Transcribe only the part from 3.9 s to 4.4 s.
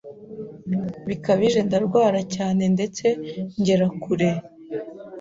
kure